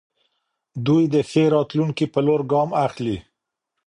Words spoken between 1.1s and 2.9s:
د ښې راتلونکې په لور ګام